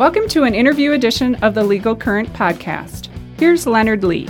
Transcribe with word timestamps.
Welcome 0.00 0.28
to 0.28 0.44
an 0.44 0.54
interview 0.54 0.92
edition 0.92 1.34
of 1.44 1.52
the 1.52 1.62
Legal 1.62 1.94
Current 1.94 2.32
podcast. 2.32 3.10
Here's 3.38 3.66
Leonard 3.66 4.02
Lee. 4.02 4.26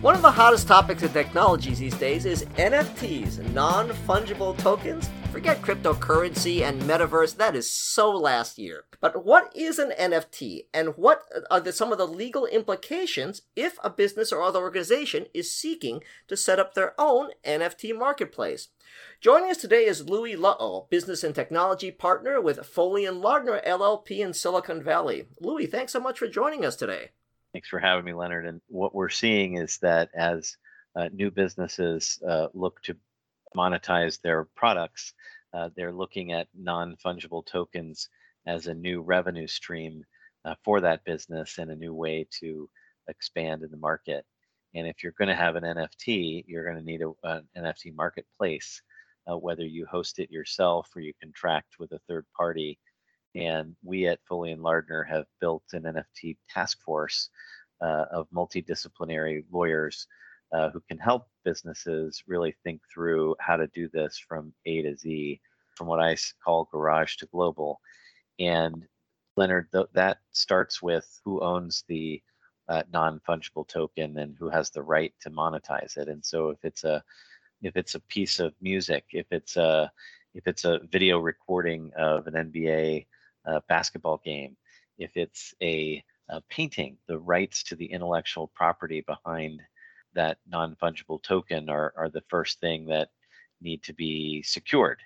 One 0.00 0.16
of 0.16 0.22
the 0.22 0.30
hottest 0.32 0.66
topics 0.66 1.04
in 1.04 1.10
technologies 1.10 1.78
these 1.78 1.94
days 1.94 2.26
is 2.26 2.44
NFTs, 2.56 3.48
non 3.52 3.90
fungible 3.90 4.58
tokens. 4.58 5.08
Forget 5.30 5.60
cryptocurrency 5.60 6.62
and 6.62 6.80
metaverse, 6.82 7.36
that 7.36 7.54
is 7.54 7.70
so 7.70 8.10
last 8.10 8.58
year. 8.58 8.84
But 8.98 9.26
what 9.26 9.54
is 9.54 9.78
an 9.78 9.92
NFT 9.98 10.66
and 10.72 10.96
what 10.96 11.22
are 11.50 11.60
the, 11.60 11.70
some 11.70 11.92
of 11.92 11.98
the 11.98 12.06
legal 12.06 12.46
implications 12.46 13.42
if 13.54 13.78
a 13.84 13.90
business 13.90 14.32
or 14.32 14.42
other 14.42 14.58
organization 14.58 15.26
is 15.34 15.54
seeking 15.54 16.02
to 16.28 16.36
set 16.36 16.58
up 16.58 16.72
their 16.72 16.94
own 16.98 17.30
NFT 17.44 17.96
marketplace? 17.96 18.68
Joining 19.20 19.50
us 19.50 19.58
today 19.58 19.84
is 19.84 20.08
Louis 20.08 20.34
Lehot, 20.34 20.88
business 20.88 21.22
and 21.22 21.34
technology 21.34 21.90
partner 21.90 22.40
with 22.40 22.64
Foley 22.64 23.04
and 23.04 23.20
Lardner 23.20 23.60
LLP 23.66 24.20
in 24.20 24.32
Silicon 24.32 24.82
Valley. 24.82 25.26
Louis, 25.40 25.66
thanks 25.66 25.92
so 25.92 26.00
much 26.00 26.18
for 26.18 26.26
joining 26.26 26.64
us 26.64 26.74
today. 26.74 27.10
Thanks 27.52 27.68
for 27.68 27.78
having 27.78 28.06
me, 28.06 28.14
Leonard. 28.14 28.46
And 28.46 28.62
what 28.68 28.94
we're 28.94 29.08
seeing 29.10 29.56
is 29.56 29.78
that 29.78 30.08
as 30.14 30.56
uh, 30.96 31.08
new 31.12 31.30
businesses 31.30 32.18
uh, 32.26 32.48
look 32.54 32.82
to 32.82 32.96
monetize 33.56 34.20
their 34.20 34.44
products, 34.56 35.14
uh, 35.54 35.70
they're 35.76 35.92
looking 35.92 36.32
at 36.32 36.48
non 36.54 36.96
fungible 37.04 37.44
tokens 37.44 38.08
as 38.46 38.66
a 38.66 38.74
new 38.74 39.00
revenue 39.00 39.46
stream 39.46 40.04
uh, 40.44 40.54
for 40.64 40.80
that 40.80 41.04
business 41.04 41.58
and 41.58 41.70
a 41.70 41.76
new 41.76 41.94
way 41.94 42.26
to 42.40 42.68
expand 43.08 43.62
in 43.62 43.70
the 43.70 43.76
market. 43.76 44.24
And 44.74 44.86
if 44.86 45.02
you're 45.02 45.14
going 45.18 45.28
to 45.28 45.34
have 45.34 45.56
an 45.56 45.64
NFT, 45.64 46.44
you're 46.46 46.64
going 46.64 46.76
to 46.76 46.84
need 46.84 47.02
a, 47.02 47.12
an 47.24 47.48
NFT 47.56 47.94
marketplace, 47.94 48.82
uh, 49.30 49.36
whether 49.36 49.64
you 49.64 49.86
host 49.86 50.18
it 50.18 50.30
yourself 50.30 50.90
or 50.94 51.00
you 51.00 51.12
contract 51.20 51.74
with 51.78 51.92
a 51.92 52.00
third 52.08 52.26
party 52.36 52.78
and 53.34 53.76
we 53.84 54.06
at 54.06 54.20
Foley 54.28 54.52
and 54.52 54.62
Lardner 54.62 55.04
have 55.04 55.26
built 55.40 55.62
an 55.72 55.82
NFT 55.82 56.36
task 56.48 56.80
force 56.82 57.30
uh, 57.80 58.06
of 58.10 58.26
multidisciplinary 58.34 59.44
lawyers 59.52 60.06
uh, 60.52 60.70
who 60.70 60.80
can 60.88 60.98
help 60.98 61.28
businesses 61.44 62.22
really 62.26 62.54
think 62.64 62.80
through 62.92 63.34
how 63.40 63.56
to 63.56 63.66
do 63.68 63.88
this 63.92 64.18
from 64.18 64.52
A 64.66 64.82
to 64.82 64.96
Z, 64.96 65.40
from 65.74 65.86
what 65.86 66.00
I 66.00 66.16
call 66.44 66.68
garage 66.72 67.16
to 67.16 67.26
global. 67.26 67.80
And 68.38 68.86
Leonard, 69.36 69.68
th- 69.72 69.86
that 69.92 70.18
starts 70.32 70.82
with 70.82 71.20
who 71.24 71.40
owns 71.40 71.84
the 71.88 72.22
uh, 72.68 72.82
non-fungible 72.92 73.66
token 73.68 74.18
and 74.18 74.36
who 74.38 74.48
has 74.48 74.70
the 74.70 74.82
right 74.82 75.12
to 75.22 75.30
monetize 75.30 75.96
it. 75.96 76.08
And 76.08 76.24
so 76.24 76.50
if 76.50 76.58
it's 76.64 76.84
a 76.84 77.02
if 77.60 77.76
it's 77.76 77.96
a 77.96 78.00
piece 78.00 78.38
of 78.38 78.54
music, 78.60 79.04
if 79.12 79.26
it's 79.30 79.56
a 79.56 79.90
if 80.34 80.46
it's 80.46 80.64
a 80.64 80.80
video 80.90 81.18
recording 81.18 81.90
of 81.96 82.26
an 82.26 82.34
NBA 82.34 83.06
a 83.48 83.62
basketball 83.68 84.20
game, 84.24 84.56
if 84.98 85.10
it's 85.16 85.54
a, 85.62 86.02
a 86.28 86.40
painting, 86.50 86.96
the 87.06 87.18
rights 87.18 87.62
to 87.64 87.76
the 87.76 87.86
intellectual 87.86 88.48
property 88.54 89.00
behind 89.06 89.60
that 90.14 90.38
non 90.48 90.76
fungible 90.76 91.22
token 91.22 91.68
are, 91.68 91.92
are 91.96 92.08
the 92.10 92.24
first 92.28 92.60
thing 92.60 92.86
that 92.86 93.10
need 93.60 93.82
to 93.84 93.92
be 93.92 94.42
secured. 94.42 95.00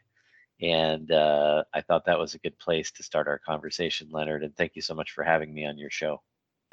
And 0.60 1.10
uh, 1.10 1.64
I 1.74 1.80
thought 1.80 2.04
that 2.06 2.18
was 2.18 2.34
a 2.34 2.38
good 2.38 2.58
place 2.58 2.92
to 2.92 3.02
start 3.02 3.26
our 3.26 3.38
conversation, 3.38 4.08
Leonard. 4.10 4.44
And 4.44 4.56
thank 4.56 4.76
you 4.76 4.82
so 4.82 4.94
much 4.94 5.10
for 5.10 5.24
having 5.24 5.52
me 5.52 5.66
on 5.66 5.78
your 5.78 5.90
show. 5.90 6.22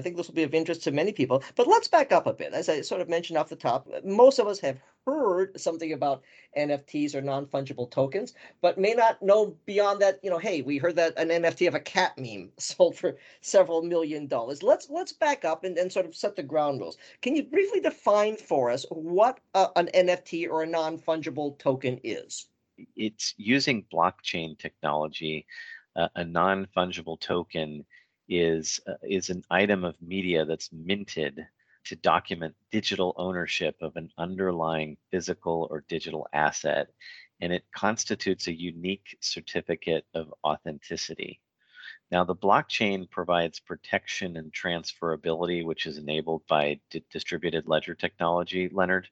I 0.00 0.02
think 0.02 0.16
this 0.16 0.28
will 0.28 0.34
be 0.34 0.44
of 0.44 0.54
interest 0.54 0.82
to 0.84 0.92
many 0.92 1.12
people. 1.12 1.44
But 1.56 1.66
let's 1.66 1.86
back 1.86 2.10
up 2.10 2.26
a 2.26 2.32
bit. 2.32 2.54
As 2.54 2.70
I 2.70 2.80
sort 2.80 3.02
of 3.02 3.10
mentioned 3.10 3.36
off 3.36 3.50
the 3.50 3.56
top, 3.56 3.86
most 4.02 4.38
of 4.38 4.46
us 4.46 4.58
have 4.60 4.80
heard 5.04 5.60
something 5.60 5.92
about 5.92 6.22
NFTs 6.56 7.14
or 7.14 7.20
non-fungible 7.20 7.90
tokens, 7.90 8.32
but 8.62 8.78
may 8.78 8.94
not 8.94 9.20
know 9.20 9.54
beyond 9.66 10.00
that, 10.00 10.18
you 10.22 10.30
know, 10.30 10.38
hey, 10.38 10.62
we 10.62 10.78
heard 10.78 10.96
that 10.96 11.18
an 11.18 11.28
NFT 11.28 11.68
of 11.68 11.74
a 11.74 11.80
cat 11.80 12.16
meme 12.16 12.50
sold 12.58 12.96
for 12.96 13.18
several 13.42 13.82
million 13.82 14.26
dollars. 14.26 14.62
Let's 14.62 14.88
let's 14.88 15.12
back 15.12 15.44
up 15.44 15.64
and, 15.64 15.76
and 15.76 15.92
sort 15.92 16.06
of 16.06 16.16
set 16.16 16.34
the 16.34 16.42
ground 16.42 16.80
rules. 16.80 16.96
Can 17.20 17.36
you 17.36 17.42
briefly 17.42 17.80
define 17.80 18.38
for 18.38 18.70
us 18.70 18.86
what 18.88 19.38
a, 19.54 19.68
an 19.76 19.90
NFT 19.94 20.48
or 20.48 20.62
a 20.62 20.66
non-fungible 20.66 21.58
token 21.58 22.00
is? 22.02 22.46
It's 22.96 23.34
using 23.36 23.84
blockchain 23.92 24.58
technology. 24.58 25.44
Uh, 25.96 26.08
a 26.14 26.24
non-fungible 26.24 27.20
token 27.20 27.84
is 28.30 28.80
uh, 28.88 28.94
is 29.02 29.28
an 29.28 29.42
item 29.50 29.84
of 29.84 30.00
media 30.00 30.44
that's 30.46 30.70
minted 30.72 31.46
to 31.84 31.96
document 31.96 32.54
digital 32.70 33.14
ownership 33.16 33.76
of 33.80 33.96
an 33.96 34.10
underlying 34.16 34.96
physical 35.10 35.66
or 35.70 35.84
digital 35.88 36.26
asset 36.32 36.88
and 37.40 37.52
it 37.52 37.64
constitutes 37.74 38.46
a 38.46 38.52
unique 38.52 39.16
certificate 39.20 40.04
of 40.14 40.32
authenticity. 40.44 41.40
Now, 42.10 42.24
the 42.24 42.34
blockchain 42.34 43.08
provides 43.08 43.60
protection 43.60 44.36
and 44.36 44.52
transferability, 44.52 45.64
which 45.64 45.86
is 45.86 45.96
enabled 45.96 46.42
by 46.48 46.80
distributed 47.10 47.68
ledger 47.68 47.94
technology, 47.94 48.68
Leonard. 48.72 49.08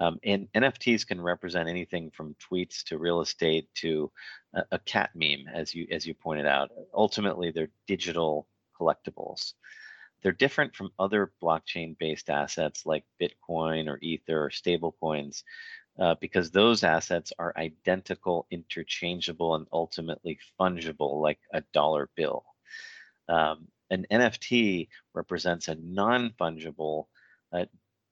Um, 0.00 0.18
and 0.24 0.48
NFTs 0.54 1.06
can 1.06 1.20
represent 1.20 1.68
anything 1.68 2.10
from 2.10 2.34
tweets 2.36 2.82
to 2.84 2.98
real 2.98 3.20
estate 3.20 3.68
to 3.76 4.10
a, 4.54 4.62
a 4.72 4.78
cat 4.80 5.10
meme, 5.14 5.44
as 5.52 5.74
you 5.74 5.86
as 5.90 6.06
you 6.06 6.14
pointed 6.14 6.46
out. 6.46 6.70
Ultimately, 6.94 7.50
they're 7.50 7.70
digital 7.86 8.48
collectibles. 8.78 9.52
They're 10.22 10.32
different 10.32 10.74
from 10.74 10.90
other 10.98 11.32
blockchain-based 11.42 12.28
assets 12.28 12.84
like 12.84 13.04
Bitcoin 13.20 13.88
or 13.88 13.98
Ether 14.02 14.46
or 14.46 14.50
stablecoins 14.50 15.44
uh, 15.98 16.14
because 16.20 16.50
those 16.50 16.82
assets 16.84 17.32
are 17.38 17.54
identical, 17.56 18.46
interchangeable, 18.50 19.54
and 19.54 19.66
ultimately 19.72 20.38
fungible, 20.58 21.20
like 21.20 21.38
a 21.52 21.62
dollar 21.72 22.08
bill. 22.16 22.44
Um, 23.28 23.68
an 23.90 24.06
NFT 24.10 24.88
represents 25.14 25.68
a 25.68 25.74
non-fungible, 25.74 27.06
uh, 27.52 27.66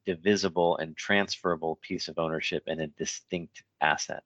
divisible 0.08 0.78
and 0.78 0.96
transferable 0.96 1.78
piece 1.82 2.08
of 2.08 2.18
ownership 2.18 2.62
and 2.66 2.80
a 2.80 2.86
distinct 2.86 3.62
asset. 3.82 4.24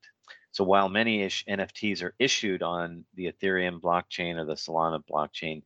So 0.53 0.63
while 0.63 0.89
many 0.89 1.23
ish 1.23 1.45
NFTs 1.47 2.05
are 2.05 2.15
issued 2.21 2.63
on 2.63 3.05
the 3.15 3.33
Ethereum 3.33 3.81
blockchain 3.81 4.37
or 4.37 4.45
the 4.45 4.55
Solana 4.55 5.03
blockchain, 5.05 5.65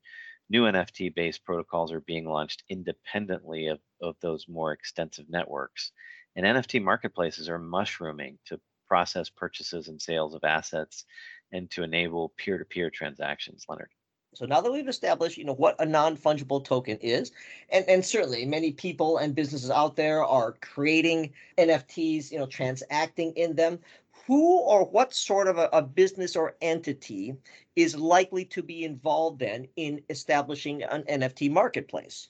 new 0.49 0.62
NFT 0.62 1.15
based 1.15 1.44
protocols 1.44 1.93
are 1.93 2.00
being 2.00 2.25
launched 2.25 2.62
independently 2.71 3.66
of, 3.66 3.78
of 4.00 4.16
those 4.22 4.49
more 4.49 4.72
extensive 4.72 5.28
networks. 5.28 5.93
And 6.34 6.47
NFT 6.47 6.83
marketplaces 6.83 7.50
are 7.50 7.59
mushrooming 7.59 8.38
to 8.47 8.59
process 8.88 9.28
purchases 9.28 9.88
and 9.88 10.00
sales 10.00 10.34
of 10.34 10.44
assets 10.44 11.04
and 11.53 11.71
to 11.72 11.83
enable 11.83 12.31
peer 12.38 12.56
to 12.56 12.65
peer 12.65 12.88
transactions, 12.88 13.66
Leonard. 13.69 13.91
So 14.37 14.45
now 14.45 14.61
that 14.61 14.71
we've 14.71 14.87
established, 14.87 15.39
you 15.39 15.45
know, 15.45 15.55
what 15.55 15.81
a 15.81 15.87
non-fungible 15.87 16.63
token 16.63 16.99
is, 16.99 17.33
and, 17.71 17.89
and 17.89 18.05
certainly 18.05 18.45
many 18.45 18.71
people 18.71 19.17
and 19.17 19.35
businesses 19.35 19.71
out 19.71 19.97
there 19.97 20.23
are 20.23 20.53
creating 20.61 21.33
NFTs, 21.57 22.31
you 22.31 22.39
know, 22.39 22.45
transacting 22.45 23.33
in 23.33 23.57
them. 23.57 23.79
Who 24.27 24.59
or 24.59 24.85
what 24.85 25.15
sort 25.15 25.49
of 25.49 25.57
a, 25.57 25.71
a 25.73 25.81
business 25.81 26.37
or 26.37 26.57
entity 26.61 27.35
is 27.77 27.97
likely 27.97 28.45
to 28.47 28.63
be 28.63 28.85
involved 28.85 29.39
then 29.39 29.69
in 29.77 30.03
establishing 30.11 30.83
an 30.83 31.05
NFT 31.05 31.51
marketplace? 31.51 32.29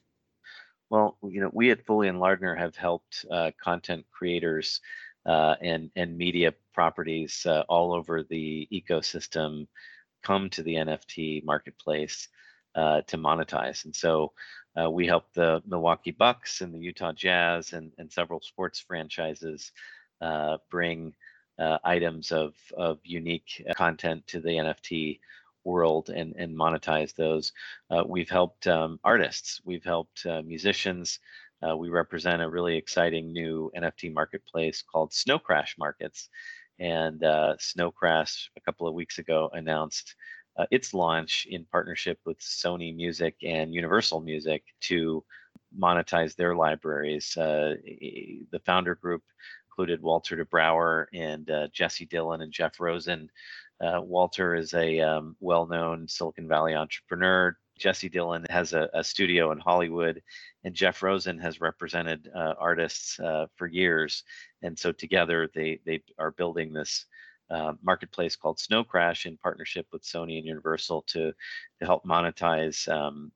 Well, 0.91 1.17
you 1.25 1.41
know, 1.41 1.51
we 1.53 1.73
at 1.73 1.85
Foley 1.87 2.07
and 2.07 2.21
Lardner 2.21 2.55
have 2.55 2.77
helped 2.77 3.25
uh, 3.29 3.51
content 3.61 4.05
creators 4.13 4.81
uh, 5.25 5.57
and 5.61 5.91
and 5.97 6.17
media 6.17 6.55
properties 6.73 7.45
uh, 7.47 7.65
all 7.69 7.93
over 7.93 8.23
the 8.23 8.69
ecosystem 8.73 9.67
come 10.27 10.51
to 10.51 10.63
the 10.65 10.75
NFT 10.75 11.45
marketplace 11.45 12.29
uh, 12.75 13.01
to 13.03 13.17
monetize. 13.17 13.85
And 13.85 13.95
so 13.95 14.33
uh, 14.77 14.91
we 14.91 15.07
help 15.07 15.33
the 15.33 15.63
Milwaukee 15.67 16.11
Bucks 16.11 16.63
and 16.63 16.75
the 16.75 16.81
Utah 16.81 17.13
Jazz 17.13 17.73
and, 17.73 17.93
and 17.99 18.13
several 18.13 18.41
sports 18.41 18.81
franchises 18.81 19.71
uh, 20.21 20.57
bring 20.69 21.15
uh, 21.61 21.79
items 21.85 22.33
of, 22.33 22.55
of 22.77 22.99
unique 23.05 23.65
content 23.77 24.27
to 24.27 24.41
the 24.41 24.49
NFT 24.49 25.21
world 25.65 26.11
and, 26.11 26.35
and 26.37 26.57
monetize 26.57 27.15
those. 27.15 27.53
Uh, 27.89 28.03
we've 28.07 28.29
helped 28.29 28.67
um, 28.67 28.99
artists, 29.05 29.61
we've 29.65 29.85
helped 29.85 30.27
uh, 30.27 30.43
musicians. 30.43 31.21
we 31.79 31.89
represent 31.89 32.43
a 32.43 32.49
really 32.49 32.77
exciting 32.77 33.33
new 33.33 33.71
NFT 33.77 34.13
marketplace 34.13 34.83
called 34.83 35.13
Snow 35.13 35.39
Crash 35.39 35.77
Markets 35.79 36.29
and 36.79 37.23
uh, 37.25 37.55
Snow 37.59 37.91
Crash 37.91 38.51
a 38.57 38.61
couple 38.61 38.87
of 38.87 38.95
weeks 38.95 39.19
ago 39.19 39.51
announced 39.53 40.15
uh, 40.57 40.67
its 40.71 40.95
launch 40.95 41.47
in 41.51 41.65
partnership 41.65 42.19
with 42.25 42.39
Sony 42.41 42.95
Music 42.95 43.35
and 43.43 43.75
Universal 43.75 44.21
Music 44.21 44.63
to 44.83 45.25
monetize 45.79 46.35
their 46.35 46.55
libraries. 46.55 47.37
Uh, 47.37 47.75
the 47.85 48.61
founder 48.65 48.95
group 48.95 49.23
included 49.71 50.01
Walter 50.01 50.37
de 50.37 50.45
Brouwer 50.45 51.09
and 51.13 51.51
uh, 51.51 51.69
Jesse 51.73 52.07
Dylan 52.07 52.43
and 52.43 52.53
Jeff 52.53 52.81
Rosen. 52.81 53.31
Uh, 53.81 54.01
Walter 54.01 54.55
is 54.55 54.73
a 54.73 55.01
um, 55.01 55.37
well-known 55.41 56.09
Silicon 56.09 56.49
Valley 56.49 56.75
entrepreneur. 56.75 57.57
Jesse 57.79 58.11
Dylan 58.11 58.49
has 58.51 58.73
a, 58.73 58.89
a, 58.95 59.05
studio 59.05 59.53
in 59.53 59.59
Hollywood, 59.59 60.23
and 60.65 60.75
Jeff 60.75 61.03
Rosen 61.03 61.39
has 61.39 61.61
represented 61.61 62.31
uh, 62.35 62.55
artists 62.59 63.21
uh, 63.21 63.47
for 63.57 63.67
years. 63.67 64.25
And 64.63 64.79
so 64.79 64.93
together, 64.93 65.51
they 65.55 65.81
they 65.85 66.03
are 66.19 66.31
building 66.31 66.73
this 66.73 67.07
uh, 67.51 67.75
marketplace 67.83 68.37
called 68.37 68.59
Snow 68.59 68.83
Crash 68.83 69.27
in 69.27 69.37
partnership 69.37 69.87
with 69.93 70.03
Sony 70.03 70.39
and 70.39 70.47
Universal 70.47 71.03
to 71.09 71.33
to 71.81 71.87
help 71.87 72.05
monetize 72.05 72.89
um, 72.89 73.31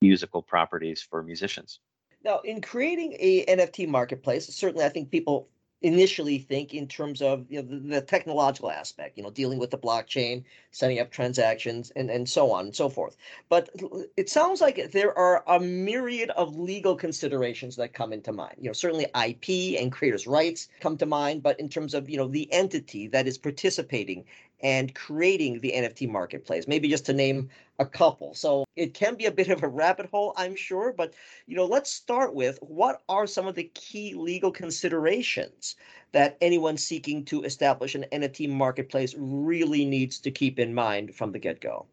musical 0.00 0.42
properties 0.42 1.02
for 1.02 1.22
musicians. 1.22 1.80
Now, 2.24 2.40
in 2.40 2.60
creating 2.60 3.16
a 3.20 3.44
NFT 3.46 3.88
marketplace, 3.88 4.46
certainly 4.52 4.84
I 4.84 4.88
think 4.88 5.10
people 5.10 5.48
initially 5.82 6.38
think 6.38 6.74
in 6.74 6.88
terms 6.88 7.22
of 7.22 7.46
you 7.48 7.62
know, 7.62 7.68
the, 7.68 7.78
the, 7.78 8.00
technological 8.00 8.70
aspect, 8.70 9.16
you 9.16 9.22
know, 9.22 9.30
dealing 9.30 9.58
with 9.58 9.70
the 9.70 9.78
blockchain, 9.78 10.42
setting 10.72 10.98
up 10.98 11.10
transactions, 11.10 11.92
and, 11.94 12.10
and 12.10 12.28
so 12.28 12.50
on 12.50 12.66
and 12.66 12.74
so 12.74 12.88
forth. 12.88 13.16
But 13.48 13.70
it 14.16 14.28
sounds 14.28 14.60
like 14.60 14.90
there 14.90 15.16
are 15.16 15.44
a 15.46 15.60
myriad 15.60 16.30
of 16.30 16.56
legal 16.56 16.96
considerations 16.96 17.76
that 17.76 17.94
come 17.94 18.12
into 18.12 18.32
mind. 18.32 18.56
You 18.58 18.68
know, 18.68 18.72
certainly 18.72 19.06
IP 19.14 19.80
and 19.80 19.92
creators' 19.92 20.26
rights 20.26 20.68
come 20.80 20.96
to 20.98 21.06
mind, 21.06 21.42
but 21.42 21.60
in 21.60 21.68
terms 21.68 21.94
of 21.94 22.10
you 22.10 22.16
know 22.16 22.26
the 22.26 22.52
entity 22.52 23.06
that 23.08 23.28
is 23.28 23.38
participating 23.38 24.24
and 24.60 24.94
creating 24.94 25.60
the 25.60 25.72
NFT 25.72 26.08
marketplace, 26.08 26.66
maybe 26.66 26.88
just 26.88 27.06
to 27.06 27.12
name 27.12 27.48
a 27.78 27.86
couple. 27.86 28.34
So 28.34 28.64
it 28.76 28.94
can 28.94 29.14
be 29.14 29.26
a 29.26 29.30
bit 29.30 29.48
of 29.48 29.62
a 29.62 29.68
rabbit 29.68 30.06
hole, 30.10 30.34
I'm 30.36 30.56
sure, 30.56 30.92
but 30.92 31.14
you 31.46 31.56
know, 31.56 31.66
let's 31.66 31.90
start 31.90 32.34
with 32.34 32.58
what 32.60 33.02
are 33.08 33.26
some 33.26 33.46
of 33.46 33.54
the 33.54 33.70
key 33.74 34.14
legal 34.14 34.50
considerations 34.50 35.76
that 36.12 36.36
anyone 36.40 36.76
seeking 36.76 37.24
to 37.26 37.44
establish 37.44 37.94
an 37.94 38.06
NFT 38.12 38.48
marketplace 38.48 39.14
really 39.16 39.84
needs 39.84 40.18
to 40.20 40.30
keep 40.30 40.58
in 40.58 40.74
mind 40.74 41.14
from 41.14 41.32
the 41.32 41.38
get-go? 41.38 41.86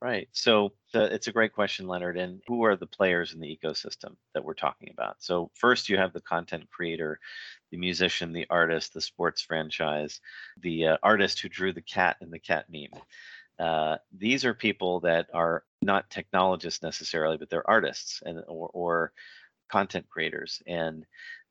Right. 0.00 0.28
So 0.32 0.74
the, 0.92 1.12
it's 1.12 1.26
a 1.26 1.32
great 1.32 1.52
question, 1.52 1.88
Leonard. 1.88 2.16
And 2.16 2.40
who 2.46 2.62
are 2.64 2.76
the 2.76 2.86
players 2.86 3.34
in 3.34 3.40
the 3.40 3.58
ecosystem 3.62 4.14
that 4.32 4.44
we're 4.44 4.54
talking 4.54 4.90
about? 4.92 5.16
So 5.18 5.50
first, 5.54 5.88
you 5.88 5.96
have 5.96 6.12
the 6.12 6.20
content 6.20 6.70
creator, 6.70 7.18
the 7.72 7.78
musician, 7.78 8.32
the 8.32 8.46
artist, 8.48 8.94
the 8.94 9.00
sports 9.00 9.42
franchise, 9.42 10.20
the 10.60 10.86
uh, 10.88 10.96
artist 11.02 11.40
who 11.40 11.48
drew 11.48 11.72
the 11.72 11.82
cat 11.82 12.16
in 12.20 12.30
the 12.30 12.38
cat 12.38 12.66
meme. 12.70 13.00
Uh, 13.58 13.96
these 14.16 14.44
are 14.44 14.54
people 14.54 15.00
that 15.00 15.26
are 15.34 15.64
not 15.82 16.10
technologists 16.10 16.82
necessarily, 16.82 17.36
but 17.36 17.50
they're 17.50 17.68
artists 17.68 18.22
and 18.24 18.38
or, 18.46 18.70
or 18.72 19.12
content 19.70 20.08
creators, 20.08 20.62
and 20.66 21.06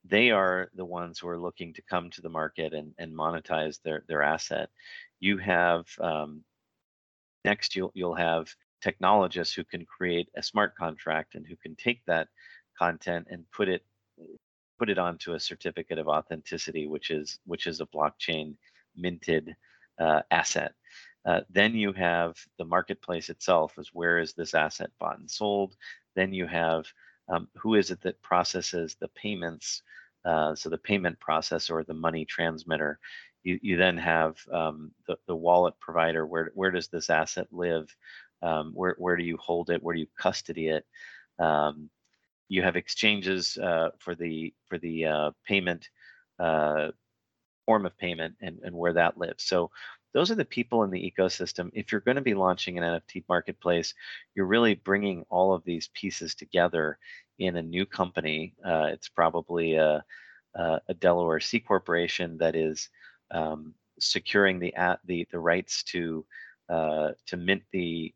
they 0.05 0.31
are 0.31 0.69
the 0.75 0.85
ones 0.85 1.19
who 1.19 1.27
are 1.27 1.39
looking 1.39 1.73
to 1.73 1.81
come 1.81 2.09
to 2.11 2.21
the 2.21 2.29
market 2.29 2.73
and, 2.73 2.93
and 2.97 3.13
monetize 3.13 3.81
their 3.83 4.03
their 4.07 4.23
asset. 4.23 4.69
You 5.19 5.37
have 5.37 5.87
um, 5.99 6.43
next 7.45 7.75
you'll 7.75 7.91
you'll 7.93 8.15
have 8.15 8.47
technologists 8.81 9.53
who 9.53 9.63
can 9.63 9.85
create 9.85 10.29
a 10.35 10.43
smart 10.43 10.75
contract 10.75 11.35
and 11.35 11.45
who 11.47 11.55
can 11.55 11.75
take 11.75 12.01
that 12.05 12.27
content 12.77 13.27
and 13.29 13.43
put 13.51 13.67
it 13.67 13.83
put 14.77 14.89
it 14.89 14.97
onto 14.97 15.33
a 15.33 15.39
certificate 15.39 15.97
of 15.97 16.07
authenticity, 16.07 16.87
which 16.87 17.09
is 17.09 17.39
which 17.45 17.67
is 17.67 17.81
a 17.81 17.85
blockchain 17.87 18.55
minted 18.95 19.55
uh, 19.99 20.21
asset. 20.31 20.73
Uh, 21.25 21.41
then 21.49 21.75
you 21.75 21.91
have 21.91 22.35
the 22.57 22.65
marketplace 22.65 23.29
itself 23.29 23.73
is 23.77 23.89
where 23.93 24.17
is 24.19 24.33
this 24.33 24.53
asset 24.53 24.89
bought 24.99 25.19
and 25.19 25.29
sold. 25.29 25.75
Then 26.15 26.33
you 26.33 26.47
have 26.47 26.85
um, 27.29 27.47
who 27.57 27.75
is 27.75 27.91
it 27.91 28.01
that 28.01 28.21
processes 28.21 28.95
the 28.99 29.09
payments, 29.09 29.81
uh, 30.23 30.55
so 30.55 30.69
the 30.69 30.77
payment 30.77 31.19
process 31.19 31.69
or 31.69 31.83
the 31.83 31.93
money 31.93 32.23
transmitter. 32.23 32.99
You, 33.47 33.59
you 33.61 33.77
then 33.77 33.97
have 33.97 34.35
um, 34.51 34.91
the, 35.07 35.17
the 35.25 35.35
wallet 35.35 35.73
provider, 35.79 36.25
where, 36.25 36.51
where 36.53 36.69
does 36.69 36.89
this 36.89 37.09
asset 37.09 37.47
live? 37.49 37.95
Um, 38.41 38.73
where, 38.73 38.95
where 38.97 39.15
do 39.15 39.23
you 39.23 39.37
hold 39.37 39.69
it? 39.69 39.81
Where 39.81 39.95
do 39.95 40.01
you 40.01 40.07
custody 40.17 40.67
it? 40.67 40.85
Um, 41.39 41.89
you 42.49 42.61
have 42.61 42.75
exchanges 42.75 43.57
uh, 43.57 43.91
for 43.99 44.15
the 44.15 44.53
for 44.67 44.77
the 44.77 45.05
uh, 45.05 45.31
payment 45.45 45.87
uh, 46.39 46.89
form 47.65 47.85
of 47.85 47.97
payment 47.97 48.35
and, 48.41 48.59
and 48.65 48.75
where 48.75 48.93
that 48.93 49.17
lives. 49.17 49.45
So 49.45 49.71
those 50.13 50.29
are 50.29 50.35
the 50.35 50.43
people 50.43 50.83
in 50.83 50.91
the 50.91 51.13
ecosystem. 51.17 51.69
If 51.71 51.93
you're 51.93 52.01
going 52.01 52.15
to 52.15 52.21
be 52.21 52.33
launching 52.33 52.77
an 52.77 52.83
NFT 52.83 53.23
marketplace, 53.29 53.93
you're 54.35 54.45
really 54.45 54.75
bringing 54.75 55.23
all 55.29 55.53
of 55.53 55.63
these 55.63 55.89
pieces 55.93 56.35
together 56.35 56.97
in 57.39 57.55
a 57.55 57.61
new 57.61 57.85
company. 57.85 58.55
Uh, 58.65 58.89
it's 58.91 59.07
probably 59.07 59.75
a, 59.75 60.03
a, 60.55 60.93
Delaware 60.99 61.39
C 61.39 61.59
corporation 61.59 62.37
that 62.39 62.55
is 62.55 62.89
um, 63.31 63.73
securing 63.99 64.59
the, 64.59 64.73
the 65.05 65.27
the 65.31 65.39
rights 65.39 65.83
to 65.83 66.25
uh, 66.69 67.09
to 67.27 67.37
mint 67.37 67.63
the 67.71 68.13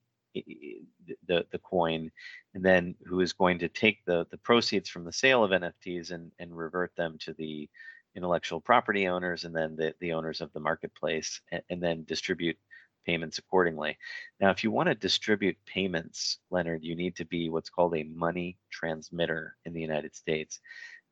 the 1.27 1.45
the 1.51 1.59
coin, 1.59 2.11
and 2.53 2.63
then 2.63 2.95
who 3.05 3.19
is 3.19 3.33
going 3.33 3.59
to 3.59 3.69
take 3.69 4.03
the 4.05 4.25
the 4.31 4.37
proceeds 4.37 4.89
from 4.89 5.03
the 5.03 5.13
sale 5.13 5.43
of 5.43 5.51
NFTs 5.51 6.11
and 6.11 6.31
and 6.39 6.55
revert 6.55 6.95
them 6.95 7.17
to 7.19 7.33
the 7.33 7.69
intellectual 8.15 8.59
property 8.59 9.07
owners 9.07 9.45
and 9.45 9.55
then 9.55 9.75
the, 9.75 9.93
the 9.99 10.13
owners 10.13 10.41
of 10.41 10.51
the 10.53 10.59
marketplace 10.59 11.41
and, 11.51 11.61
and 11.69 11.81
then 11.81 12.03
distribute 12.05 12.57
payments 13.05 13.37
accordingly. 13.37 13.97
Now, 14.39 14.51
if 14.51 14.63
you 14.63 14.71
want 14.71 14.89
to 14.89 14.95
distribute 14.95 15.57
payments, 15.65 16.39
Leonard, 16.49 16.83
you 16.83 16.95
need 16.95 17.15
to 17.15 17.25
be 17.25 17.49
what's 17.49 17.69
called 17.69 17.95
a 17.95 18.03
money 18.03 18.57
transmitter 18.71 19.55
in 19.65 19.73
the 19.73 19.81
United 19.81 20.15
States. 20.15 20.59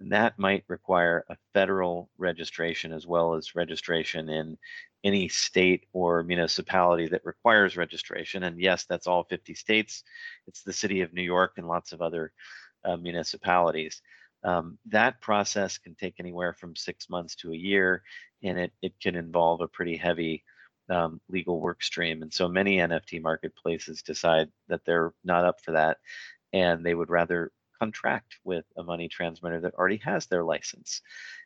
That 0.01 0.39
might 0.39 0.63
require 0.67 1.25
a 1.29 1.37
federal 1.53 2.09
registration 2.17 2.93
as 2.93 3.05
well 3.05 3.33
as 3.33 3.55
registration 3.55 4.29
in 4.29 4.57
any 5.03 5.27
state 5.29 5.85
or 5.93 6.23
municipality 6.23 7.07
that 7.07 7.25
requires 7.25 7.77
registration. 7.77 8.43
And 8.43 8.59
yes, 8.59 8.85
that's 8.85 9.07
all 9.07 9.23
50 9.23 9.53
states. 9.53 10.03
It's 10.47 10.63
the 10.63 10.73
city 10.73 11.01
of 11.01 11.13
New 11.13 11.23
York 11.23 11.53
and 11.57 11.67
lots 11.67 11.91
of 11.91 12.01
other 12.01 12.31
uh, 12.83 12.97
municipalities. 12.97 14.01
Um, 14.43 14.77
that 14.87 15.19
process 15.21 15.77
can 15.77 15.95
take 15.95 16.15
anywhere 16.19 16.53
from 16.53 16.75
six 16.75 17.09
months 17.09 17.35
to 17.37 17.51
a 17.51 17.57
year, 17.57 18.03
and 18.41 18.57
it, 18.57 18.71
it 18.81 18.93
can 19.01 19.15
involve 19.15 19.61
a 19.61 19.67
pretty 19.67 19.97
heavy 19.97 20.43
um, 20.89 21.19
legal 21.29 21.59
work 21.59 21.83
stream. 21.83 22.21
And 22.21 22.33
so 22.33 22.47
many 22.47 22.77
NFT 22.77 23.21
marketplaces 23.21 24.01
decide 24.01 24.49
that 24.69 24.85
they're 24.85 25.13
not 25.23 25.45
up 25.45 25.61
for 25.61 25.71
that, 25.73 25.97
and 26.53 26.85
they 26.85 26.95
would 26.95 27.09
rather 27.09 27.51
contract 27.79 28.35
with 28.43 28.65
a 28.77 28.83
money 28.83 29.07
transmitter 29.07 29.61
that 29.61 29.75
already 29.75 29.97
has 29.97 30.27
their 30.27 30.43
license. 30.43 31.01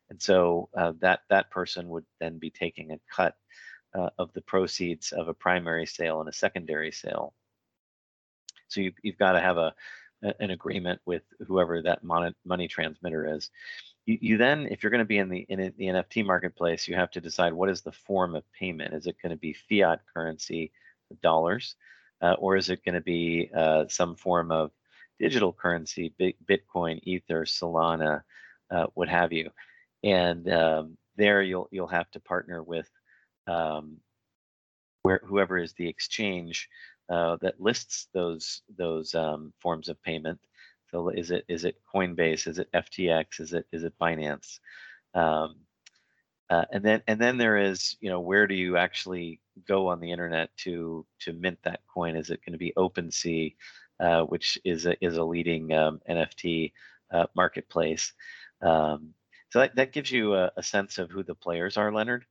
And 0.09 0.21
so 0.21 0.69
uh, 0.75 0.94
that 1.00 1.21
that 1.30 1.51
person 1.51 1.89
would 1.89 2.06
then 2.19 2.39
be 2.39 2.50
taking 2.50 2.91
a 2.91 3.00
cut 3.09 3.35
uh, 3.95 4.09
of 4.18 4.33
the 4.33 4.41
proceeds 4.41 5.12
of 5.12 5.27
a 5.27 5.33
primary 5.33 5.85
sale 5.85 6.19
and 6.19 6.30
a 6.30 6.33
secondary 6.33 6.91
sale. 6.91 7.33
So 8.68 8.81
you, 8.81 8.91
you've 9.03 9.18
got 9.18 9.33
to 9.33 9.39
have 9.39 9.57
a 9.57 9.74
an 10.39 10.51
agreement 10.51 11.01
with 11.06 11.24
whoever 11.47 11.81
that 11.81 12.03
mon- 12.03 12.36
money 12.45 12.68
transmitter 12.68 13.36
is. 13.36 13.50
You, 14.06 14.18
you 14.21 14.38
then, 14.38 14.68
if 14.68 14.81
you're 14.81 14.89
going 14.89 15.00
to 15.00 15.06
be 15.06 15.18
in 15.18 15.29
the 15.29 15.45
in 15.50 15.74
the 15.77 15.86
NFT 15.86 16.25
marketplace, 16.25 16.88
you 16.88 16.95
have 16.95 17.12
to 17.12 17.21
decide 17.21 17.53
what 17.53 17.69
is 17.69 17.81
the 17.81 17.91
form 17.91 18.36
of 18.36 18.44
payment. 18.57 18.94
Is 18.94 19.07
it 19.07 19.18
going 19.21 19.31
to 19.31 19.38
be 19.38 19.53
fiat 19.53 20.01
currency, 20.13 20.71
dollars, 21.21 21.75
uh, 22.21 22.33
or 22.39 22.56
is 22.56 22.69
it 22.69 22.83
going 22.83 22.95
to 22.95 23.01
be 23.01 23.50
uh, 23.56 23.86
some 23.89 24.15
form 24.15 24.51
of 24.51 24.72
digital 25.20 25.53
currency, 25.53 26.13
Bitcoin, 26.20 27.00
Ether, 27.03 27.46
Solana, 27.46 28.22
uh, 28.72 28.88
what 28.93 29.10
have 29.10 29.32
you? 29.32 29.50
And 30.03 30.51
um, 30.51 30.98
there, 31.15 31.41
you'll 31.41 31.70
you'll 31.72 31.88
have 31.88 32.10
to 32.12 32.20
partner 32.20 32.62
with 32.63 32.89
um, 33.48 33.98
where 35.03 35.22
whoever 35.25 35.58
is 35.58 35.74
the 35.74 35.88
exchange 35.88 36.70
uh, 37.10 37.38
that 37.41 37.62
lists 37.62 38.08
those 38.13 38.62
those 38.77 39.13
um, 39.15 39.53
forms 39.60 39.89
of 39.89 40.01
payment. 40.03 40.39
So 40.91 41.10
is 41.10 41.32
it 41.32 41.46
is 41.48 41.65
it 41.65 41.82
Coinbase? 41.93 42.48
Is 42.48 42.60
it 42.60 42.72
FTX? 42.74 43.39
Is 43.39 43.53
it 43.53 43.65
is 43.72 43.84
it 43.84 43.93
Binance? 44.00 44.60
Um, 45.13 45.55
uh, 46.50 46.65
and 46.72 46.84
then 46.84 47.01
and 47.08 47.20
then 47.20 47.38
there 47.38 47.58
is 47.58 47.96
you 48.00 48.10
know 48.10 48.20
where 48.20 48.48
do 48.48 48.55
you 48.55 48.77
actually 48.77 49.39
go 49.67 49.88
on 49.88 50.00
the 50.00 50.12
internet 50.12 50.55
to 50.58 51.05
to 51.20 51.34
mint 51.34 51.58
that 51.63 51.82
coin? 51.91 52.15
Is 52.15 52.29
it 52.29 52.41
going 52.46 52.53
to 52.53 52.60
be 52.60 52.74
OpenSea, 52.77 53.55
uh, 54.00 54.21
which 54.23 54.59
is 54.63 54.85
a 54.85 55.03
is 55.03 55.17
a 55.17 55.23
leading 55.23 55.73
um, 55.73 56.01
NFT 56.09 56.73
uh, 57.12 57.27
marketplace? 57.35 58.13
Um, 58.62 59.13
so 59.50 59.59
that, 59.59 59.75
that 59.75 59.91
gives 59.91 60.12
you 60.12 60.33
a, 60.33 60.51
a, 60.57 60.63
sense 60.63 60.97
of 60.97 61.12
who 61.12 61.21
the 61.21 61.35
players 61.35 61.77
are, 61.77 61.91
Leonard, 61.91 62.25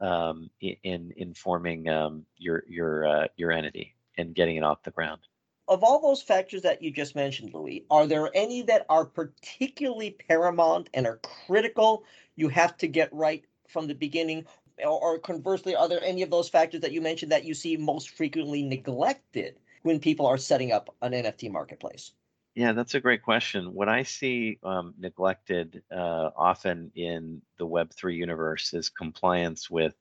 um, 0.00 0.50
in 0.60 1.12
informing 1.16 1.88
um, 1.88 2.24
your 2.36 2.64
your 2.68 3.06
uh, 3.06 3.26
your 3.36 3.50
entity 3.50 3.94
and 4.16 4.34
getting 4.34 4.56
it 4.56 4.64
off 4.64 4.82
the 4.82 4.90
ground. 4.90 5.20
Of 5.68 5.84
all 5.84 6.00
those 6.00 6.22
factors 6.22 6.62
that 6.62 6.82
you 6.82 6.90
just 6.90 7.14
mentioned, 7.14 7.54
Louis, 7.54 7.86
are 7.90 8.06
there 8.06 8.30
any 8.34 8.62
that 8.62 8.86
are 8.88 9.04
particularly 9.04 10.10
paramount 10.28 10.90
and 10.94 11.06
are 11.06 11.20
critical 11.46 12.04
you 12.36 12.48
have 12.48 12.76
to 12.78 12.88
get 12.88 13.12
right 13.12 13.44
from 13.68 13.86
the 13.86 13.94
beginning? 13.94 14.46
Or, 14.78 15.00
or 15.00 15.18
conversely, 15.18 15.76
are 15.76 15.88
there 15.88 16.02
any 16.02 16.22
of 16.22 16.30
those 16.30 16.48
factors 16.48 16.80
that 16.80 16.92
you 16.92 17.00
mentioned 17.00 17.30
that 17.30 17.44
you 17.44 17.54
see 17.54 17.76
most 17.76 18.10
frequently 18.10 18.62
neglected 18.62 19.56
when 19.82 20.00
people 20.00 20.26
are 20.26 20.38
setting 20.38 20.72
up 20.72 20.94
an 21.02 21.12
NFT 21.12 21.50
marketplace? 21.50 22.12
Yeah, 22.54 22.72
that's 22.72 22.94
a 22.94 23.00
great 23.00 23.22
question. 23.22 23.74
What 23.74 23.88
I 23.88 24.02
see 24.02 24.58
um, 24.62 24.94
neglected 24.98 25.82
uh, 25.90 26.30
often 26.36 26.90
in 26.96 27.42
the 27.58 27.66
Web3 27.66 28.16
universe 28.16 28.74
is 28.74 28.88
compliance 28.88 29.70
with 29.70 29.94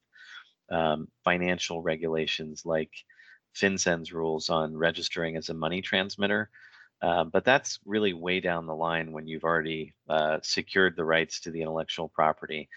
um, 0.72 1.08
financial 1.24 1.82
regulations 1.82 2.66
like 2.66 2.92
FinCEN's 3.56 4.12
rules 4.12 4.50
on 4.50 4.76
registering 4.76 5.36
as 5.36 5.50
a 5.50 5.54
money 5.54 5.82
transmitter. 5.82 6.50
Uh, 7.02 7.24
but 7.24 7.46
that's 7.46 7.80
really 7.86 8.14
way 8.14 8.40
down 8.40 8.66
the 8.66 8.76
line 8.76 9.12
when 9.12 9.26
you've 9.26 9.46
already 9.46 9.94
uh, 10.10 10.40
secured 10.42 10.96
the 10.96 11.06
rights 11.06 11.40
to 11.42 11.52
the 11.52 11.62
intellectual 11.62 12.10
property. 12.10 12.68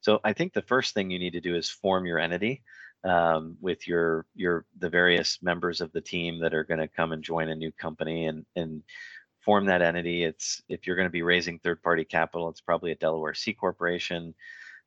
So 0.00 0.20
I 0.22 0.34
think 0.34 0.52
the 0.52 0.62
first 0.62 0.94
thing 0.94 1.10
you 1.10 1.18
need 1.18 1.32
to 1.32 1.40
do 1.40 1.56
is 1.56 1.68
form 1.68 2.06
your 2.06 2.18
entity 2.18 2.62
um, 3.04 3.56
with 3.60 3.86
your 3.88 4.26
your 4.34 4.64
the 4.78 4.88
various 4.88 5.38
members 5.42 5.80
of 5.80 5.92
the 5.92 6.00
team 6.00 6.40
that 6.40 6.54
are 6.54 6.64
going 6.64 6.80
to 6.80 6.88
come 6.88 7.12
and 7.12 7.22
join 7.22 7.48
a 7.48 7.54
new 7.54 7.72
company 7.72 8.26
and 8.26 8.44
and 8.56 8.82
form 9.40 9.66
that 9.66 9.82
entity. 9.82 10.24
It's 10.24 10.62
if 10.68 10.86
you're 10.86 10.96
going 10.96 11.08
to 11.08 11.10
be 11.10 11.22
raising 11.22 11.58
third 11.58 11.82
party 11.82 12.04
capital, 12.04 12.48
it's 12.48 12.60
probably 12.60 12.92
a 12.92 12.96
Delaware 12.96 13.34
C 13.34 13.52
corporation. 13.52 14.34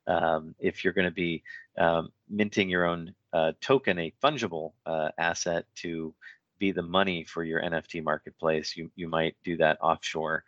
Um, 0.06 0.54
if 0.58 0.84
you're 0.84 0.92
going 0.92 1.08
to 1.08 1.10
be 1.10 1.42
um, 1.78 2.10
minting 2.28 2.68
your 2.68 2.84
own 2.84 3.14
uh, 3.32 3.52
token, 3.60 3.98
a 3.98 4.12
fungible 4.22 4.72
uh, 4.86 5.10
asset 5.18 5.66
to 5.76 6.14
be 6.58 6.72
the 6.72 6.82
money 6.82 7.24
for 7.24 7.44
your 7.44 7.60
NFT 7.60 8.02
marketplace, 8.02 8.76
you 8.76 8.90
you 8.96 9.08
might 9.08 9.36
do 9.44 9.56
that 9.58 9.78
offshore 9.80 10.44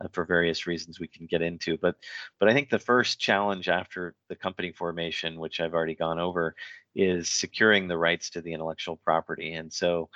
uh, 0.00 0.08
for 0.12 0.24
various 0.24 0.66
reasons 0.66 0.98
we 0.98 1.06
can 1.06 1.26
get 1.26 1.42
into. 1.42 1.76
But 1.78 1.96
but 2.40 2.48
I 2.48 2.52
think 2.52 2.68
the 2.68 2.78
first 2.78 3.20
challenge 3.20 3.68
after 3.68 4.14
the 4.28 4.36
company 4.36 4.72
formation, 4.72 5.38
which 5.38 5.60
I've 5.60 5.74
already 5.74 5.94
gone 5.94 6.18
over, 6.18 6.54
is 6.94 7.28
securing 7.28 7.88
the 7.88 7.98
rights 7.98 8.30
to 8.30 8.40
the 8.40 8.52
intellectual 8.52 8.96
property. 8.96 9.54
And 9.54 9.72
so 9.72 10.08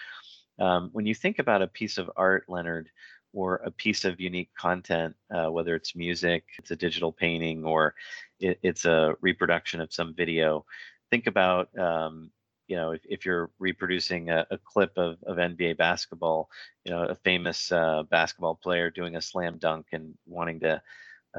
um, 0.59 0.91
when 0.93 1.07
you 1.07 1.15
think 1.15 1.39
about 1.39 1.63
a 1.63 1.67
piece 1.67 1.99
of 1.99 2.11
art, 2.17 2.45
Leonard, 2.49 2.89
or 3.33 3.57
a 3.57 3.71
piece 3.71 4.05
of 4.05 4.21
unique 4.21 4.51
content, 4.59 5.15
uh, 5.35 5.51
whether 5.51 5.75
it's 5.75 5.95
music, 5.95 6.45
it's 6.59 6.71
a 6.71 6.77
digital 6.77 7.13
painting, 7.13 7.65
or 7.65 7.95
it, 8.41 8.59
it's 8.63 8.85
a 8.85 9.15
reproduction 9.21 9.81
of 9.81 9.93
some 9.93 10.15
video, 10.15 10.65
think 11.11 11.27
about 11.27 11.77
um, 11.79 12.31
you 12.69 12.77
know, 12.77 12.91
if, 12.93 13.03
if 13.05 13.25
you're 13.25 13.51
reproducing 13.59 14.31
a, 14.31 14.47
a, 14.51 14.59
clip 14.59 14.93
of, 14.97 15.23
of 15.25 15.37
NBA 15.37 15.77
basketball, 15.77 16.51
you 16.85 16.91
know, 16.91 17.05
a 17.05 17.15
famous 17.15 17.71
uh, 17.71 18.03
basketball 18.11 18.57
player 18.57 18.91
doing 18.91 19.17
a 19.17 19.23
slam 19.23 19.59
dunk 19.59 19.87
and 19.93 20.15
wanting 20.27 20.61
to 20.61 20.83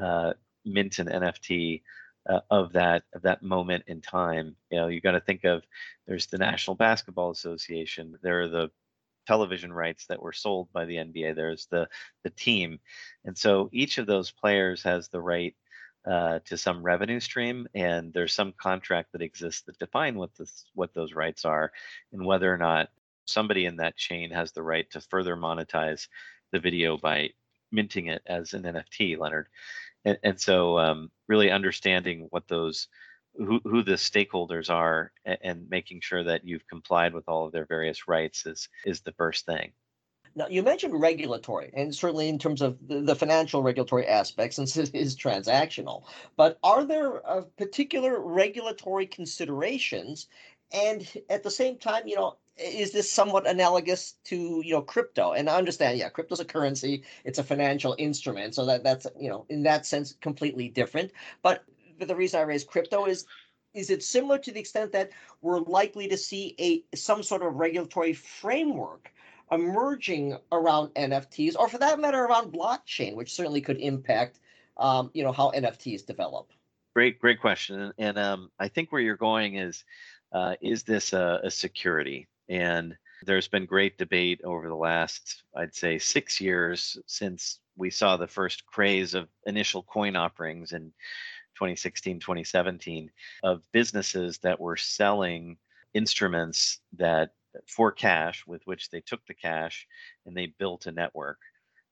uh, 0.00 0.32
mint 0.64 0.98
an 0.98 1.08
NFT 1.08 1.82
uh, 2.28 2.40
of 2.50 2.72
that 2.72 3.04
of 3.14 3.22
that 3.22 3.42
moment 3.42 3.84
in 3.86 4.00
time, 4.00 4.56
you 4.70 4.78
know, 4.78 4.88
you 4.88 5.00
got 5.00 5.12
to 5.12 5.20
think 5.20 5.44
of 5.44 5.62
there's 6.06 6.26
the 6.26 6.38
National 6.38 6.76
Basketball 6.76 7.30
Association, 7.30 8.18
there 8.22 8.42
are 8.42 8.48
the 8.48 8.70
television 9.26 9.72
rights 9.72 10.06
that 10.06 10.22
were 10.22 10.32
sold 10.32 10.72
by 10.72 10.84
the 10.84 10.96
NBA, 10.96 11.34
there's 11.34 11.66
the 11.66 11.88
the 12.24 12.30
team, 12.30 12.80
and 13.24 13.36
so 13.36 13.68
each 13.72 13.98
of 13.98 14.06
those 14.06 14.30
players 14.30 14.82
has 14.82 15.08
the 15.08 15.20
right 15.20 15.54
uh, 16.06 16.38
to 16.46 16.56
some 16.56 16.82
revenue 16.82 17.20
stream, 17.20 17.66
and 17.74 18.12
there's 18.12 18.32
some 18.32 18.52
contract 18.52 19.12
that 19.12 19.22
exists 19.22 19.62
that 19.62 19.78
define 19.78 20.16
what 20.16 20.34
this 20.36 20.64
what 20.74 20.94
those 20.94 21.14
rights 21.14 21.44
are, 21.44 21.72
and 22.12 22.24
whether 22.24 22.52
or 22.52 22.58
not 22.58 22.88
somebody 23.26 23.66
in 23.66 23.76
that 23.76 23.96
chain 23.96 24.30
has 24.30 24.52
the 24.52 24.62
right 24.62 24.90
to 24.90 25.00
further 25.00 25.36
monetize 25.36 26.08
the 26.50 26.58
video 26.58 26.96
by 26.96 27.30
minting 27.70 28.06
it 28.06 28.22
as 28.26 28.54
an 28.54 28.62
NFT, 28.62 29.18
Leonard. 29.18 29.48
And, 30.04 30.18
and 30.22 30.40
so, 30.40 30.78
um, 30.78 31.10
really 31.28 31.50
understanding 31.50 32.26
what 32.30 32.48
those 32.48 32.88
who, 33.36 33.60
who 33.64 33.82
the 33.82 33.92
stakeholders 33.92 34.70
are 34.70 35.12
and, 35.24 35.68
making 35.70 36.00
sure 36.00 36.24
that 36.24 36.44
you've 36.44 36.66
complied 36.66 37.14
with 37.14 37.28
all 37.28 37.46
of 37.46 37.52
their 37.52 37.66
various 37.66 38.08
rights 38.08 38.46
is 38.46 38.68
is 38.84 39.00
the 39.00 39.12
first 39.12 39.46
thing. 39.46 39.72
Now, 40.34 40.46
you 40.48 40.62
mentioned 40.62 41.00
regulatory, 41.00 41.70
and 41.74 41.94
certainly 41.94 42.28
in 42.28 42.38
terms 42.38 42.62
of 42.62 42.76
the, 42.86 43.00
the 43.00 43.16
financial 43.16 43.62
regulatory 43.62 44.06
aspects, 44.06 44.56
since 44.56 44.76
it 44.76 44.94
is 44.94 45.16
transactional. 45.16 46.04
But 46.36 46.58
are 46.62 46.84
there 46.84 47.26
uh, 47.28 47.42
particular 47.56 48.20
regulatory 48.20 49.06
considerations? 49.06 50.28
And 50.72 51.06
at 51.30 51.42
the 51.42 51.50
same 51.50 51.78
time, 51.78 52.06
you 52.06 52.16
know, 52.16 52.36
is 52.56 52.92
this 52.92 53.10
somewhat 53.10 53.46
analogous 53.46 54.14
to 54.24 54.62
you 54.64 54.72
know 54.72 54.82
crypto? 54.82 55.32
And 55.32 55.48
I 55.48 55.56
understand, 55.56 55.98
yeah, 55.98 56.08
crypto's 56.08 56.40
a 56.40 56.44
currency; 56.44 57.04
it's 57.24 57.38
a 57.38 57.44
financial 57.44 57.94
instrument, 57.98 58.54
so 58.54 58.66
that 58.66 58.84
that's 58.84 59.06
you 59.18 59.28
know 59.28 59.46
in 59.48 59.62
that 59.62 59.86
sense 59.86 60.14
completely 60.20 60.68
different. 60.68 61.12
But 61.42 61.64
the 61.98 62.16
reason 62.16 62.40
I 62.40 62.44
raise 62.44 62.64
crypto 62.64 63.06
is 63.06 63.26
is 63.74 63.90
it 63.90 64.02
similar 64.02 64.38
to 64.38 64.50
the 64.50 64.60
extent 64.60 64.92
that 64.92 65.10
we're 65.42 65.60
likely 65.60 66.08
to 66.08 66.16
see 66.16 66.54
a 66.58 66.96
some 66.96 67.22
sort 67.22 67.42
of 67.42 67.54
regulatory 67.54 68.12
framework 68.12 69.12
emerging 69.50 70.36
around 70.52 70.88
NFTs, 70.94 71.54
or 71.58 71.68
for 71.68 71.78
that 71.78 72.00
matter, 72.00 72.22
around 72.22 72.52
blockchain, 72.52 73.14
which 73.14 73.32
certainly 73.32 73.60
could 73.60 73.78
impact, 73.78 74.40
um, 74.76 75.10
you 75.14 75.22
know, 75.22 75.32
how 75.32 75.50
NFTs 75.52 76.04
develop. 76.04 76.52
Great, 76.94 77.18
great 77.20 77.40
question, 77.40 77.80
and, 77.80 77.94
and 77.98 78.18
um, 78.18 78.50
I 78.58 78.68
think 78.68 78.90
where 78.90 79.00
you're 79.00 79.16
going 79.16 79.54
is, 79.54 79.84
uh, 80.32 80.54
is 80.60 80.82
this 80.82 81.12
a, 81.12 81.40
a 81.44 81.50
security? 81.50 82.28
And 82.48 82.96
there's 83.24 83.48
been 83.48 83.66
great 83.66 83.98
debate 83.98 84.40
over 84.44 84.68
the 84.68 84.74
last, 84.74 85.42
I'd 85.56 85.74
say, 85.74 85.98
six 85.98 86.40
years 86.40 86.98
since 87.06 87.60
we 87.76 87.90
saw 87.90 88.16
the 88.16 88.26
first 88.26 88.64
craze 88.66 89.14
of 89.14 89.28
initial 89.46 89.82
coin 89.82 90.16
offerings 90.16 90.72
in 90.72 90.92
2016, 91.56 92.20
2017 92.20 93.10
of 93.42 93.62
businesses 93.72 94.38
that 94.38 94.60
were 94.60 94.76
selling 94.76 95.56
instruments 95.94 96.80
that 96.96 97.30
for 97.66 97.90
cash 97.90 98.44
with 98.46 98.62
which 98.66 98.90
they 98.90 99.00
took 99.00 99.24
the 99.26 99.34
cash 99.34 99.86
and 100.26 100.36
they 100.36 100.46
built 100.58 100.86
a 100.86 100.92
network. 100.92 101.38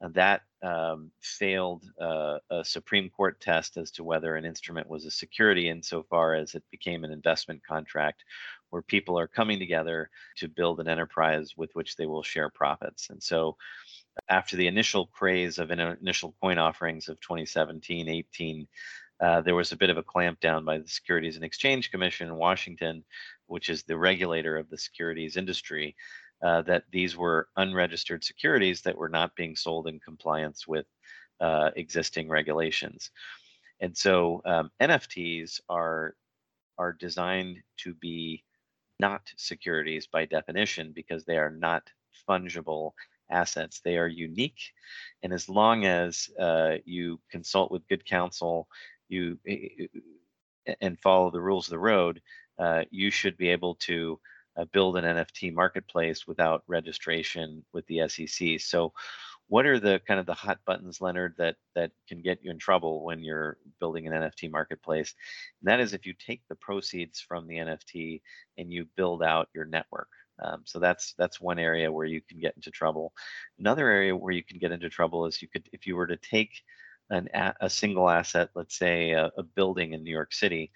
And 0.00 0.12
that 0.14 0.42
um, 0.62 1.10
failed 1.20 1.84
uh, 2.00 2.38
a 2.50 2.64
Supreme 2.64 3.08
Court 3.08 3.40
test 3.40 3.76
as 3.76 3.90
to 3.92 4.04
whether 4.04 4.36
an 4.36 4.44
instrument 4.44 4.88
was 4.88 5.06
a 5.06 5.10
security 5.10 5.68
insofar 5.68 6.34
as 6.34 6.54
it 6.54 6.64
became 6.70 7.04
an 7.04 7.12
investment 7.12 7.62
contract 7.66 8.24
where 8.70 8.82
people 8.82 9.18
are 9.18 9.28
coming 9.28 9.58
together 9.58 10.10
to 10.36 10.48
build 10.48 10.80
an 10.80 10.88
enterprise 10.88 11.54
with 11.56 11.70
which 11.74 11.96
they 11.96 12.06
will 12.06 12.22
share 12.22 12.50
profits. 12.50 13.10
And 13.10 13.22
so 13.22 13.56
after 14.28 14.56
the 14.56 14.66
initial 14.66 15.06
craze 15.06 15.58
of 15.58 15.70
initial 15.70 16.34
coin 16.40 16.58
offerings 16.58 17.08
of 17.08 17.20
2017, 17.20 18.08
18, 18.08 18.68
uh, 19.18 19.40
there 19.40 19.54
was 19.54 19.72
a 19.72 19.76
bit 19.76 19.90
of 19.90 19.96
a 19.96 20.02
clampdown 20.02 20.64
by 20.64 20.78
the 20.78 20.88
Securities 20.88 21.36
and 21.36 21.44
Exchange 21.44 21.90
Commission 21.90 22.28
in 22.28 22.36
Washington, 22.36 23.04
which 23.46 23.70
is 23.70 23.82
the 23.82 23.96
regulator 23.96 24.58
of 24.58 24.68
the 24.68 24.76
securities 24.76 25.36
industry, 25.36 25.96
uh, 26.42 26.62
that 26.62 26.84
these 26.90 27.16
were 27.16 27.48
unregistered 27.56 28.24
securities 28.24 28.82
that 28.82 28.96
were 28.96 29.08
not 29.08 29.34
being 29.36 29.56
sold 29.56 29.88
in 29.88 30.00
compliance 30.00 30.66
with 30.66 30.86
uh, 31.40 31.70
existing 31.76 32.28
regulations. 32.28 33.10
And 33.80 33.96
so 33.96 34.42
um, 34.44 34.70
NFTs 34.80 35.60
are 35.68 36.14
are 36.78 36.92
designed 36.92 37.56
to 37.78 37.94
be 37.94 38.44
not 39.00 39.22
securities 39.36 40.06
by 40.06 40.26
definition 40.26 40.92
because 40.94 41.24
they 41.24 41.38
are 41.38 41.50
not 41.50 41.82
fungible 42.28 42.92
assets. 43.30 43.80
They 43.80 43.96
are 43.96 44.08
unique, 44.08 44.60
and 45.22 45.32
as 45.32 45.48
long 45.48 45.84
as 45.84 46.28
uh, 46.38 46.76
you 46.84 47.20
consult 47.30 47.70
with 47.70 47.88
good 47.88 48.04
counsel 48.04 48.68
you 49.08 49.38
and 50.80 50.98
follow 51.00 51.30
the 51.30 51.40
rules 51.40 51.66
of 51.66 51.70
the 51.70 51.78
road, 51.78 52.20
uh, 52.58 52.82
you 52.90 53.10
should 53.10 53.36
be 53.36 53.48
able 53.48 53.76
to 53.76 54.18
uh, 54.56 54.64
build 54.72 54.96
an 54.96 55.04
NFT 55.04 55.52
marketplace 55.52 56.26
without 56.26 56.62
registration 56.66 57.64
with 57.72 57.86
the 57.86 58.08
SEC. 58.08 58.60
So, 58.60 58.92
what 59.48 59.66
are 59.66 59.78
the 59.78 60.00
kind 60.08 60.18
of 60.18 60.26
the 60.26 60.34
hot 60.34 60.58
buttons, 60.66 61.00
Leonard, 61.00 61.34
that 61.38 61.56
that 61.74 61.92
can 62.08 62.20
get 62.20 62.42
you 62.42 62.50
in 62.50 62.58
trouble 62.58 63.04
when 63.04 63.22
you're 63.22 63.58
building 63.78 64.06
an 64.06 64.12
NFT 64.12 64.50
marketplace? 64.50 65.14
And 65.60 65.68
that 65.68 65.80
is 65.80 65.92
if 65.92 66.04
you 66.06 66.14
take 66.14 66.42
the 66.48 66.56
proceeds 66.56 67.20
from 67.20 67.46
the 67.46 67.56
NFT 67.56 68.22
and 68.58 68.72
you 68.72 68.86
build 68.96 69.22
out 69.22 69.48
your 69.54 69.64
network. 69.64 70.08
Um, 70.42 70.62
so 70.64 70.78
that's 70.78 71.14
that's 71.16 71.40
one 71.40 71.58
area 71.58 71.90
where 71.90 72.06
you 72.06 72.20
can 72.20 72.40
get 72.40 72.54
into 72.56 72.70
trouble. 72.70 73.12
Another 73.58 73.88
area 73.88 74.16
where 74.16 74.32
you 74.32 74.42
can 74.42 74.58
get 74.58 74.72
into 74.72 74.88
trouble 74.88 75.26
is 75.26 75.40
you 75.40 75.48
could 75.48 75.68
if 75.72 75.86
you 75.86 75.96
were 75.96 76.06
to 76.06 76.16
take 76.16 76.62
an 77.10 77.28
a, 77.60 77.70
single 77.70 78.10
asset, 78.10 78.50
let's 78.54 78.76
say 78.76 79.12
a, 79.12 79.30
a, 79.38 79.42
building 79.42 79.92
in 79.92 80.02
New 80.02 80.10
York 80.10 80.32
City, 80.32 80.72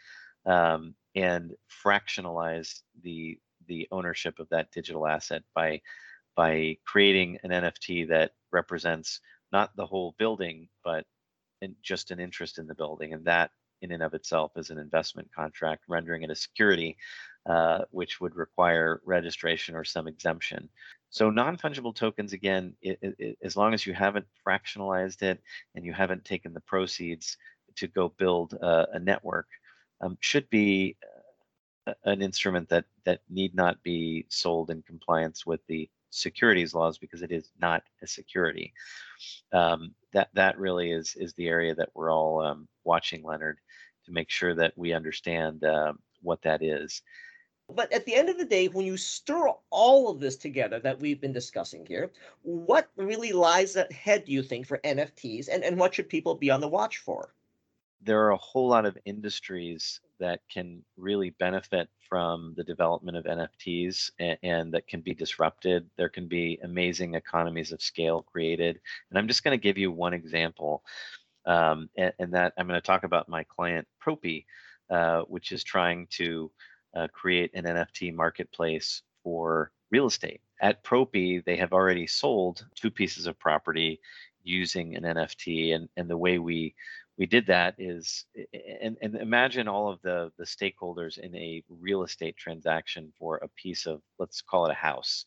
um, 0.47 0.95
and 1.17 1.53
fractionalize 1.85 2.83
the 3.03 3.37
the 3.71 3.87
ownership 3.93 4.41
of 4.41 4.49
that 4.51 4.71
digital 4.73 5.07
asset 5.07 5.43
by 5.55 5.81
by 6.37 6.77
creating 6.85 7.39
an 7.45 7.51
NFT 7.51 8.09
that 8.09 8.33
represents 8.53 9.21
not 9.53 9.75
the 9.77 9.87
whole 9.87 10.15
building, 10.19 10.69
but 10.85 11.05
just 11.83 12.11
an 12.11 12.21
interest 12.21 12.59
in 12.59 12.67
the 12.67 12.75
building, 12.75 13.15
and 13.15 13.25
that 13.25 13.51
in 13.83 13.93
and 13.93 14.03
of 14.03 14.15
itself 14.15 14.53
is 14.57 14.71
an 14.71 14.79
investment 14.79 15.29
contract, 15.35 15.85
rendering 15.89 16.23
it 16.23 16.31
a 16.31 16.35
security, 16.35 16.97
uh, 17.47 17.81
which 17.91 18.21
would 18.21 18.35
require 18.35 19.01
registration 19.05 19.75
or 19.75 19.85
some 19.85 20.09
exemption. 20.09 20.69
So 21.11 21.31
non-fungible 21.31 21.95
tokens, 21.95 22.33
again, 22.33 22.75
it, 22.83 22.99
it, 23.03 23.39
as 23.43 23.57
long 23.57 23.75
as 23.75 23.87
you 23.87 23.95
haven't 23.95 24.27
fractionalized 24.47 25.23
it 25.23 25.41
and 25.75 25.85
you 25.85 25.93
haven't 25.93 26.25
taken 26.25 26.53
the 26.53 26.61
proceeds 26.61 27.37
to 27.77 27.87
go 27.87 28.13
build 28.19 28.55
a, 28.55 28.87
a 28.95 28.99
network, 28.99 29.47
um, 30.01 30.17
should 30.21 30.49
be 30.51 30.97
an 32.05 32.23
instrument 32.23 32.69
that 32.69 32.85
that 33.05 33.21
need 33.29 33.55
not 33.55 33.83
be 33.83 34.27
sold 34.29 34.71
in 34.71 34.83
compliance 34.83 35.47
with 35.47 35.61
the 35.67 35.89
securities 36.11 36.75
laws 36.75 36.99
because 36.99 37.23
it 37.23 37.33
is 37.33 37.51
not 37.61 37.83
a 38.03 38.07
security. 38.07 38.73
Um, 39.53 39.95
that 40.13 40.29
that 40.35 40.59
really 40.59 40.93
is 40.93 41.15
is 41.17 41.33
the 41.35 41.49
area 41.49 41.75
that 41.75 41.91
we're 41.95 42.13
all 42.13 42.41
um, 42.41 42.69
watching, 42.85 43.23
Leonard, 43.23 43.59
to 44.07 44.13
make 44.13 44.31
sure 44.31 44.55
that 44.55 44.77
we 44.77 44.93
understand 44.93 45.65
uh, 45.65 45.93
what 46.23 46.43
that 46.43 46.63
is. 46.63 47.03
But 47.75 47.93
at 47.93 48.05
the 48.05 48.15
end 48.15 48.29
of 48.29 48.37
the 48.37 48.45
day, 48.45 48.67
when 48.67 48.85
you 48.85 48.97
stir 48.97 49.49
all 49.71 50.11
of 50.11 50.19
this 50.19 50.37
together 50.37 50.81
that 50.81 50.99
we've 50.99 51.21
been 51.21 51.33
discussing 51.33 51.87
here, 51.87 52.11
what 52.43 52.91
really 52.97 53.31
lies 53.31 53.77
ahead, 53.77 54.25
do 54.25 54.33
you 54.33 54.43
think, 54.43 54.67
for 54.67 54.79
NFTs 54.79 55.49
and, 55.49 55.63
and 55.63 55.79
what 55.79 55.95
should 55.95 56.09
people 56.09 56.35
be 56.35 56.51
on 56.51 56.61
the 56.61 56.69
watch 56.69 56.99
for? 56.99 57.33
There 58.03 58.23
are 58.23 58.31
a 58.31 58.37
whole 58.37 58.69
lot 58.69 58.87
of 58.87 58.97
industries 59.05 60.01
that 60.19 60.41
can 60.53 60.83
really 60.97 61.31
benefit 61.31 61.89
from 62.09 62.55
the 62.57 62.65
development 62.65 63.17
of 63.17 63.25
NFTs 63.25 64.11
and, 64.19 64.39
and, 64.43 64.75
that 64.75 64.87
can 64.87 65.01
be 65.01 65.15
disrupted. 65.15 65.89
There 65.97 66.09
can 66.09 66.27
be 66.27 66.59
amazing 66.63 67.15
economies 67.15 67.73
of 67.73 67.83
scale 67.83 68.23
created. 68.23 68.81
And 69.11 69.19
I'm 69.19 69.29
just 69.29 69.45
going 69.45 69.59
to 69.59 69.63
give 69.63 69.79
you 69.79 69.93
one 69.93 70.13
example. 70.13 70.83
Um, 71.47 71.89
and, 71.97 72.13
and, 72.19 72.35
that 72.35 72.53
I'm 72.59 72.67
going 72.67 72.81
to 72.81 72.87
talk 72.87 73.05
about 73.05 73.29
my 73.29 73.45
client 73.45 73.87
Propy, 74.03 74.45
uh, 74.91 75.23
which 75.23 75.53
is 75.53 75.65
trying 75.65 76.07
to 76.11 76.51
uh, 76.95 77.09
create 77.13 77.51
an 77.55 77.65
NFT 77.65 78.15
marketplace 78.15 79.03
for 79.23 79.73
real 79.91 80.07
estate. 80.07 80.41
At 80.61 80.85
Propy, 80.85 81.43
they 81.45 81.57
have 81.57 81.73
already 81.73 82.07
sold 82.07 82.67
two 82.75 82.91
pieces 82.91 83.27
of 83.27 83.39
property 83.39 84.01
using 84.43 84.97
an 84.97 85.03
NFT, 85.03 85.75
and, 85.75 85.89
and 85.97 86.09
the 86.09 86.17
way 86.17 86.39
we 86.39 86.75
we 87.21 87.27
did 87.27 87.47
that 87.49 87.75
is 87.77 88.25
and, 88.81 88.97
and 89.03 89.15
imagine 89.15 89.69
all 89.69 89.91
of 89.93 90.01
the 90.01 90.33
the 90.39 90.45
stakeholders 90.45 91.19
in 91.19 91.37
a 91.37 91.63
real 91.69 92.03
estate 92.03 92.35
transaction 92.39 93.13
for 93.19 93.37
a 93.37 93.49
piece 93.49 93.85
of 93.85 94.01
let's 94.19 94.41
call 94.41 94.65
it 94.65 94.71
a 94.73 94.75
house. 94.75 95.27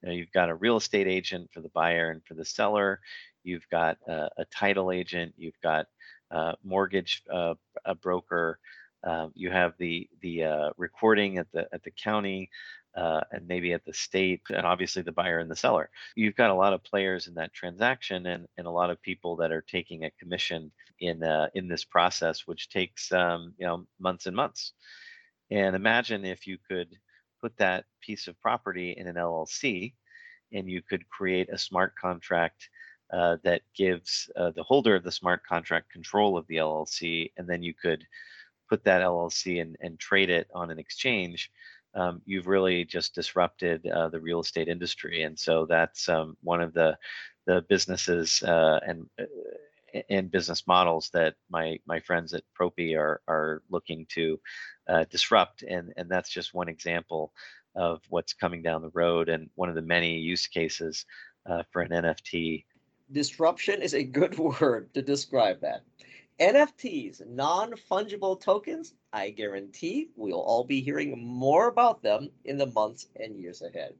You 0.00 0.08
know 0.08 0.14
you've 0.14 0.32
got 0.32 0.48
a 0.48 0.54
real 0.54 0.78
estate 0.78 1.06
agent 1.06 1.50
for 1.52 1.60
the 1.60 1.68
buyer 1.68 2.10
and 2.10 2.24
for 2.24 2.32
the 2.32 2.46
seller. 2.46 3.00
You've 3.42 3.68
got 3.70 3.98
a, 4.08 4.30
a 4.38 4.44
title 4.46 4.90
agent. 4.90 5.34
You've 5.36 5.60
got 5.62 5.84
a 6.30 6.54
mortgage 6.64 7.22
uh, 7.30 7.54
a 7.84 7.94
broker. 7.94 8.58
Uh, 9.06 9.28
you 9.34 9.50
have 9.50 9.74
the 9.78 10.08
the 10.22 10.44
uh, 10.44 10.70
recording 10.78 11.36
at 11.36 11.52
the 11.52 11.68
at 11.74 11.82
the 11.82 11.90
county 11.90 12.48
uh, 12.96 13.20
and 13.32 13.46
maybe 13.46 13.74
at 13.74 13.84
the 13.84 13.92
state, 13.92 14.40
and 14.48 14.64
obviously 14.64 15.02
the 15.02 15.12
buyer 15.12 15.40
and 15.40 15.50
the 15.50 15.56
seller. 15.56 15.90
You've 16.14 16.36
got 16.36 16.50
a 16.50 16.54
lot 16.54 16.72
of 16.72 16.84
players 16.84 17.26
in 17.26 17.34
that 17.34 17.52
transaction, 17.52 18.26
and, 18.26 18.46
and 18.56 18.66
a 18.66 18.70
lot 18.70 18.90
of 18.90 19.02
people 19.02 19.36
that 19.36 19.52
are 19.52 19.62
taking 19.62 20.04
a 20.04 20.10
commission 20.12 20.70
in 21.00 21.22
uh, 21.22 21.48
in 21.54 21.68
this 21.68 21.84
process, 21.84 22.46
which 22.46 22.68
takes 22.68 23.12
um, 23.12 23.54
you 23.58 23.66
know 23.66 23.86
months 23.98 24.26
and 24.26 24.36
months. 24.36 24.72
And 25.50 25.76
imagine 25.76 26.24
if 26.24 26.46
you 26.46 26.58
could 26.68 26.88
put 27.40 27.56
that 27.58 27.84
piece 28.00 28.28
of 28.28 28.40
property 28.40 28.94
in 28.96 29.06
an 29.06 29.16
LLC, 29.16 29.94
and 30.52 30.68
you 30.68 30.82
could 30.82 31.08
create 31.08 31.48
a 31.52 31.58
smart 31.58 31.94
contract 31.96 32.68
uh, 33.12 33.36
that 33.44 33.62
gives 33.76 34.30
uh, 34.36 34.50
the 34.52 34.62
holder 34.62 34.96
of 34.96 35.04
the 35.04 35.12
smart 35.12 35.44
contract 35.46 35.90
control 35.90 36.36
of 36.36 36.46
the 36.46 36.56
LLC, 36.56 37.30
and 37.36 37.48
then 37.48 37.62
you 37.62 37.74
could 37.74 38.04
put 38.68 38.84
that 38.84 39.02
LLC 39.02 39.60
and, 39.60 39.76
and 39.80 39.98
trade 39.98 40.30
it 40.30 40.48
on 40.54 40.70
an 40.70 40.78
exchange, 40.78 41.50
um, 41.94 42.20
you've 42.24 42.46
really 42.46 42.84
just 42.84 43.14
disrupted 43.14 43.86
uh, 43.86 44.08
the 44.08 44.20
real 44.20 44.40
estate 44.40 44.68
industry. 44.68 45.22
And 45.22 45.38
so 45.38 45.66
that's 45.66 46.08
um, 46.08 46.36
one 46.42 46.60
of 46.60 46.72
the 46.74 46.98
the 47.46 47.62
businesses 47.68 48.42
uh, 48.42 48.80
and 48.86 49.06
uh, 49.20 49.24
and 50.08 50.30
business 50.30 50.66
models 50.66 51.10
that 51.12 51.34
my 51.50 51.78
my 51.86 52.00
friends 52.00 52.34
at 52.34 52.42
Propy 52.58 52.96
are 52.96 53.20
are 53.28 53.62
looking 53.70 54.06
to 54.10 54.40
uh, 54.88 55.04
disrupt. 55.10 55.62
And 55.62 55.92
and 55.96 56.10
that's 56.10 56.30
just 56.30 56.54
one 56.54 56.68
example 56.68 57.32
of 57.74 58.02
what's 58.08 58.32
coming 58.32 58.62
down 58.62 58.82
the 58.82 58.90
road 58.90 59.28
and 59.28 59.50
one 59.54 59.68
of 59.68 59.74
the 59.74 59.82
many 59.82 60.18
use 60.18 60.46
cases 60.46 61.06
uh, 61.46 61.62
for 61.70 61.82
an 61.82 61.90
NFT. 61.90 62.64
Disruption 63.12 63.82
is 63.82 63.94
a 63.94 64.04
good 64.04 64.38
word 64.60 64.92
to 64.94 65.02
describe 65.02 65.60
that. 65.60 65.82
NFTs, 66.40 67.26
non 67.28 67.72
fungible 67.72 68.40
tokens, 68.40 68.94
I 69.12 69.30
guarantee 69.30 70.08
we'll 70.16 70.40
all 70.40 70.64
be 70.64 70.80
hearing 70.80 71.24
more 71.24 71.68
about 71.68 72.02
them 72.02 72.30
in 72.44 72.58
the 72.58 72.66
months 72.66 73.06
and 73.14 73.36
years 73.36 73.62
ahead. 73.62 73.94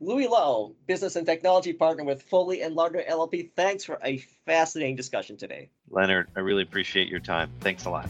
Louis 0.00 0.26
Lehot, 0.26 0.74
business 0.86 1.16
and 1.16 1.26
technology 1.26 1.72
partner 1.72 2.04
with 2.04 2.22
Foley 2.22 2.62
and 2.62 2.74
Lardner 2.74 3.02
LLP, 3.08 3.50
thanks 3.56 3.84
for 3.84 3.98
a 4.04 4.18
fascinating 4.46 4.96
discussion 4.96 5.36
today. 5.36 5.70
Leonard, 5.90 6.28
I 6.36 6.40
really 6.40 6.62
appreciate 6.62 7.08
your 7.08 7.20
time. 7.20 7.50
Thanks 7.60 7.84
a 7.84 7.90
lot. 7.90 8.08